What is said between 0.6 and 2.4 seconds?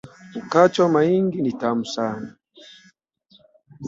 wa maingi ni tamu sana.